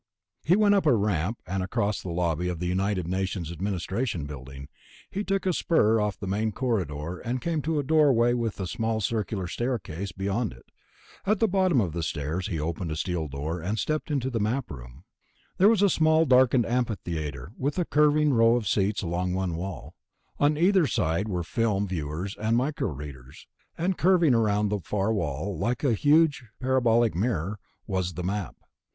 [0.43, 4.67] He went up a ramp and across the lobby of the United Nations Administration Building.
[5.11, 8.65] He took a spur off the main corridor, and came to a doorway with a
[8.65, 10.65] small circular staircase beyond it.
[11.27, 14.39] At the bottom of the stairs he opened a steel door and stepped into the
[14.39, 15.03] Map Room.
[15.59, 19.93] It was a small darkened amphitheater, with a curving row of seats along one wall.
[20.39, 23.45] On either side were film viewers and micro readers.
[23.77, 28.55] And curving around on the far wall, like a huge parabolic mirror, was the Map.